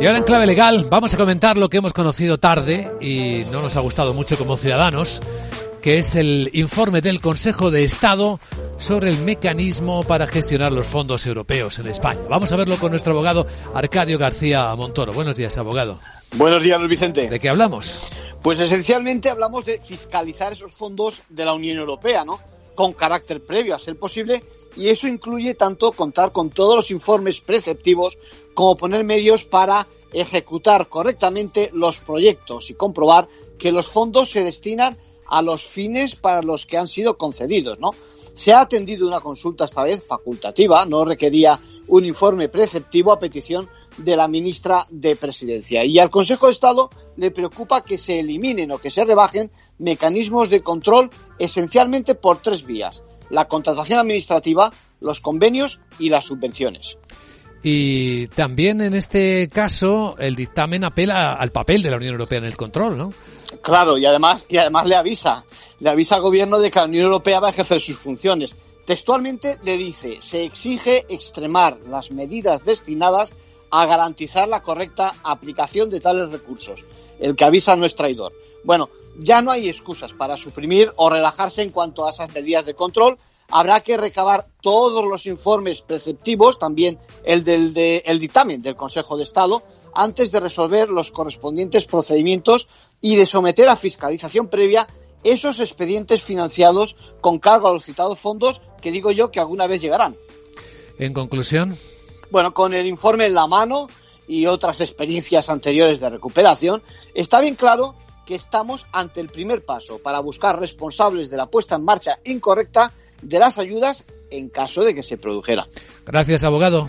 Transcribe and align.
Y 0.00 0.06
ahora 0.06 0.18
en 0.18 0.24
clave 0.24 0.46
legal 0.46 0.86
vamos 0.88 1.12
a 1.12 1.16
comentar 1.16 1.56
lo 1.56 1.68
que 1.68 1.78
hemos 1.78 1.92
conocido 1.92 2.38
tarde 2.38 2.88
y 3.00 3.44
no 3.50 3.62
nos 3.62 3.76
ha 3.76 3.80
gustado 3.80 4.14
mucho 4.14 4.38
como 4.38 4.56
ciudadanos, 4.56 5.20
que 5.82 5.98
es 5.98 6.14
el 6.14 6.50
informe 6.52 7.00
del 7.00 7.20
Consejo 7.20 7.72
de 7.72 7.82
Estado 7.82 8.38
sobre 8.78 9.10
el 9.10 9.18
mecanismo 9.18 10.04
para 10.04 10.28
gestionar 10.28 10.70
los 10.70 10.86
fondos 10.86 11.26
europeos 11.26 11.80
en 11.80 11.88
España. 11.88 12.20
Vamos 12.30 12.52
a 12.52 12.56
verlo 12.56 12.76
con 12.76 12.92
nuestro 12.92 13.12
abogado 13.12 13.48
Arcadio 13.74 14.18
García 14.18 14.72
Montoro. 14.76 15.12
Buenos 15.12 15.36
días, 15.36 15.58
abogado. 15.58 15.98
Buenos 16.36 16.62
días, 16.62 16.78
Luis 16.78 16.90
Vicente. 16.90 17.28
¿De 17.28 17.40
qué 17.40 17.48
hablamos? 17.48 18.00
Pues 18.40 18.60
esencialmente 18.60 19.30
hablamos 19.30 19.64
de 19.64 19.80
fiscalizar 19.80 20.52
esos 20.52 20.76
fondos 20.76 21.22
de 21.28 21.44
la 21.44 21.54
Unión 21.54 21.76
Europea, 21.76 22.24
¿no? 22.24 22.38
Con 22.78 22.92
carácter 22.92 23.44
previo 23.44 23.74
a 23.74 23.78
ser 23.80 23.98
posible, 23.98 24.44
y 24.76 24.86
eso 24.86 25.08
incluye 25.08 25.54
tanto 25.54 25.90
contar 25.90 26.30
con 26.30 26.50
todos 26.50 26.76
los 26.76 26.92
informes 26.92 27.40
preceptivos 27.40 28.18
como 28.54 28.76
poner 28.76 29.02
medios 29.02 29.44
para 29.44 29.88
ejecutar 30.12 30.88
correctamente 30.88 31.70
los 31.72 31.98
proyectos 31.98 32.70
y 32.70 32.74
comprobar 32.74 33.26
que 33.58 33.72
los 33.72 33.88
fondos 33.88 34.30
se 34.30 34.44
destinan 34.44 34.96
a 35.26 35.42
los 35.42 35.64
fines 35.64 36.14
para 36.14 36.40
los 36.40 36.66
que 36.66 36.78
han 36.78 36.86
sido 36.86 37.18
concedidos, 37.18 37.80
¿no? 37.80 37.90
Se 38.36 38.52
ha 38.52 38.60
atendido 38.60 39.08
una 39.08 39.18
consulta 39.18 39.64
esta 39.64 39.82
vez 39.82 40.06
facultativa, 40.06 40.84
no 40.84 41.04
requería 41.04 41.58
un 41.88 42.04
informe 42.04 42.48
preceptivo 42.48 43.10
a 43.10 43.18
petición 43.18 43.68
de 43.98 44.16
la 44.16 44.28
ministra 44.28 44.86
de 44.90 45.16
Presidencia. 45.16 45.84
Y 45.84 45.98
al 45.98 46.10
Consejo 46.10 46.46
de 46.46 46.52
Estado 46.52 46.90
le 47.16 47.30
preocupa 47.30 47.84
que 47.84 47.98
se 47.98 48.20
eliminen 48.20 48.70
o 48.72 48.78
que 48.78 48.90
se 48.90 49.04
rebajen 49.04 49.50
mecanismos 49.78 50.50
de 50.50 50.62
control 50.62 51.10
esencialmente 51.38 52.14
por 52.14 52.40
tres 52.40 52.64
vías. 52.64 53.02
La 53.30 53.46
contratación 53.46 53.98
administrativa, 53.98 54.72
los 55.00 55.20
convenios 55.20 55.80
y 55.98 56.08
las 56.08 56.24
subvenciones. 56.24 56.96
Y 57.62 58.28
también 58.28 58.80
en 58.80 58.94
este 58.94 59.48
caso 59.48 60.16
el 60.18 60.36
dictamen 60.36 60.84
apela 60.84 61.32
al 61.32 61.50
papel 61.50 61.82
de 61.82 61.90
la 61.90 61.96
Unión 61.96 62.12
Europea 62.12 62.38
en 62.38 62.44
el 62.44 62.56
control, 62.56 62.96
¿no? 62.96 63.12
Claro, 63.62 63.98
y 63.98 64.06
además, 64.06 64.46
y 64.48 64.58
además 64.58 64.86
le 64.86 64.94
avisa, 64.94 65.44
le 65.80 65.90
avisa 65.90 66.16
al 66.16 66.22
gobierno 66.22 66.60
de 66.60 66.70
que 66.70 66.78
la 66.78 66.84
Unión 66.84 67.06
Europea 67.06 67.40
va 67.40 67.48
a 67.48 67.50
ejercer 67.50 67.80
sus 67.80 67.96
funciones. 67.96 68.54
Textualmente 68.86 69.58
le 69.64 69.76
dice, 69.76 70.18
se 70.20 70.44
exige 70.44 71.04
extremar 71.08 71.78
las 71.88 72.10
medidas 72.10 72.64
destinadas 72.64 73.34
a 73.70 73.86
garantizar 73.86 74.48
la 74.48 74.62
correcta 74.62 75.14
aplicación 75.22 75.90
de 75.90 76.00
tales 76.00 76.30
recursos. 76.30 76.84
El 77.18 77.36
que 77.36 77.44
avisa 77.44 77.76
no 77.76 77.86
es 77.86 77.94
traidor. 77.94 78.32
Bueno, 78.64 78.90
ya 79.18 79.42
no 79.42 79.50
hay 79.50 79.68
excusas 79.68 80.12
para 80.12 80.36
suprimir 80.36 80.92
o 80.96 81.10
relajarse 81.10 81.62
en 81.62 81.70
cuanto 81.70 82.06
a 82.06 82.10
esas 82.10 82.32
medidas 82.32 82.66
de 82.66 82.74
control. 82.74 83.18
Habrá 83.50 83.80
que 83.80 83.96
recabar 83.96 84.46
todos 84.60 85.04
los 85.04 85.26
informes 85.26 85.80
preceptivos, 85.80 86.58
también 86.58 86.98
el 87.24 87.44
del 87.44 87.72
de, 87.72 88.02
el 88.06 88.18
dictamen 88.18 88.62
del 88.62 88.76
Consejo 88.76 89.16
de 89.16 89.24
Estado, 89.24 89.62
antes 89.94 90.30
de 90.30 90.40
resolver 90.40 90.90
los 90.90 91.10
correspondientes 91.10 91.86
procedimientos 91.86 92.68
y 93.00 93.16
de 93.16 93.26
someter 93.26 93.68
a 93.68 93.76
fiscalización 93.76 94.48
previa 94.48 94.86
esos 95.24 95.60
expedientes 95.60 96.22
financiados 96.22 96.94
con 97.20 97.38
cargo 97.38 97.68
a 97.68 97.72
los 97.72 97.84
citados 97.84 98.18
fondos 98.18 98.60
que 98.80 98.92
digo 98.92 99.10
yo 99.10 99.30
que 99.30 99.40
alguna 99.40 99.66
vez 99.66 99.80
llegarán. 99.80 100.16
En 100.98 101.12
conclusión. 101.12 101.76
Bueno, 102.30 102.52
con 102.52 102.74
el 102.74 102.86
informe 102.86 103.26
en 103.26 103.34
la 103.34 103.46
mano 103.46 103.88
y 104.26 104.46
otras 104.46 104.80
experiencias 104.80 105.48
anteriores 105.48 106.00
de 106.00 106.10
recuperación, 106.10 106.82
está 107.14 107.40
bien 107.40 107.54
claro 107.54 107.94
que 108.26 108.34
estamos 108.34 108.86
ante 108.92 109.20
el 109.20 109.30
primer 109.30 109.64
paso 109.64 109.98
para 109.98 110.20
buscar 110.20 110.60
responsables 110.60 111.30
de 111.30 111.38
la 111.38 111.46
puesta 111.46 111.76
en 111.76 111.84
marcha 111.84 112.18
incorrecta 112.24 112.92
de 113.22 113.38
las 113.38 113.58
ayudas 113.58 114.04
en 114.30 114.50
caso 114.50 114.82
de 114.82 114.94
que 114.94 115.02
se 115.02 115.16
produjera. 115.16 115.66
Gracias, 116.04 116.44
abogado. 116.44 116.88